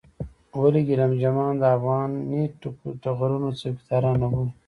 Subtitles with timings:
[0.61, 2.43] ولې ګېلم جمان د افغاني
[3.03, 4.51] ټغرونو څوکيداران نه بولې.